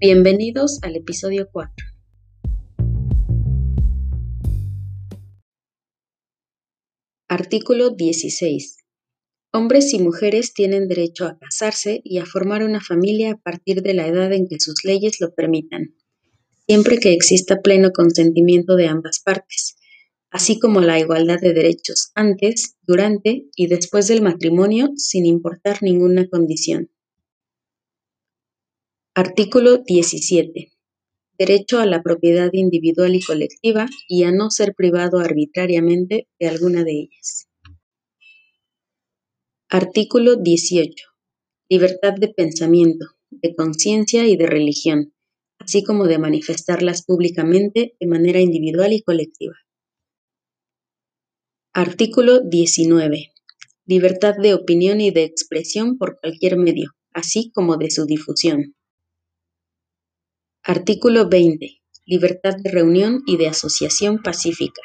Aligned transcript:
Bienvenidos 0.00 0.80
al 0.82 0.96
episodio 0.96 1.48
4. 1.52 1.72
Artículo 7.28 7.90
16. 7.90 8.78
Hombres 9.52 9.94
y 9.94 10.00
mujeres 10.00 10.52
tienen 10.52 10.88
derecho 10.88 11.26
a 11.26 11.38
casarse 11.38 12.00
y 12.02 12.18
a 12.18 12.26
formar 12.26 12.64
una 12.64 12.80
familia 12.80 13.30
a 13.30 13.36
partir 13.36 13.82
de 13.82 13.94
la 13.94 14.08
edad 14.08 14.32
en 14.32 14.48
que 14.48 14.58
sus 14.58 14.84
leyes 14.84 15.20
lo 15.20 15.32
permitan, 15.32 15.94
siempre 16.66 16.98
que 16.98 17.12
exista 17.12 17.62
pleno 17.62 17.92
consentimiento 17.92 18.74
de 18.74 18.88
ambas 18.88 19.20
partes, 19.20 19.76
así 20.28 20.58
como 20.58 20.80
la 20.80 20.98
igualdad 20.98 21.38
de 21.40 21.54
derechos 21.54 22.10
antes, 22.16 22.76
durante 22.82 23.46
y 23.54 23.68
después 23.68 24.08
del 24.08 24.22
matrimonio 24.22 24.90
sin 24.96 25.24
importar 25.24 25.84
ninguna 25.84 26.28
condición. 26.28 26.90
Artículo 29.16 29.78
17. 29.78 30.72
Derecho 31.38 31.78
a 31.78 31.86
la 31.86 32.02
propiedad 32.02 32.50
individual 32.52 33.14
y 33.14 33.22
colectiva 33.22 33.86
y 34.08 34.24
a 34.24 34.32
no 34.32 34.50
ser 34.50 34.74
privado 34.74 35.20
arbitrariamente 35.20 36.26
de 36.40 36.48
alguna 36.48 36.82
de 36.82 37.02
ellas. 37.02 37.46
Artículo 39.68 40.34
18. 40.34 41.06
Libertad 41.68 42.14
de 42.18 42.26
pensamiento, 42.26 43.06
de 43.30 43.54
conciencia 43.54 44.26
y 44.26 44.36
de 44.36 44.48
religión, 44.48 45.14
así 45.60 45.84
como 45.84 46.08
de 46.08 46.18
manifestarlas 46.18 47.04
públicamente 47.04 47.94
de 48.00 48.06
manera 48.08 48.40
individual 48.40 48.92
y 48.92 49.02
colectiva. 49.02 49.54
Artículo 51.72 52.40
19. 52.40 53.30
Libertad 53.86 54.34
de 54.42 54.54
opinión 54.54 55.00
y 55.00 55.12
de 55.12 55.22
expresión 55.22 55.98
por 55.98 56.18
cualquier 56.18 56.56
medio, 56.56 56.90
así 57.12 57.52
como 57.54 57.76
de 57.76 57.92
su 57.92 58.06
difusión. 58.06 58.74
Artículo 60.66 61.28
20. 61.28 61.82
Libertad 62.06 62.54
de 62.56 62.70
reunión 62.70 63.22
y 63.26 63.36
de 63.36 63.48
asociación 63.48 64.22
pacífica. 64.22 64.80